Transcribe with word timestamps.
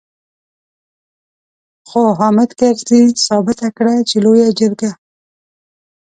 خو 1.89 2.01
حامد 2.19 2.49
کرزي 2.59 3.01
ثابته 3.25 3.67
کړه 3.77 3.95
چې 4.09 4.15
لويه 4.25 4.49
جرګه. 4.59 4.91